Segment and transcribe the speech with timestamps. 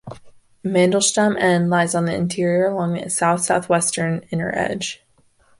[0.65, 5.05] Mandel'shtam N lies on the interior along the south-southwestern inner edge.